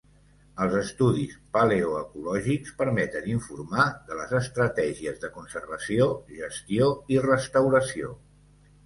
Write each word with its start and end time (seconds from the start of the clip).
Els 0.63 0.75
estudis 0.77 1.33
paleoecològics 1.57 2.71
permeten 2.79 3.27
informar 3.33 3.85
de 4.07 4.17
les 4.21 4.33
estratègies 4.39 5.21
de 5.27 5.29
conservació, 5.37 6.09
gestió 6.39 6.89
i 7.17 7.21
restauració. 7.27 8.11